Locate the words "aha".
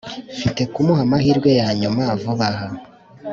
2.53-2.67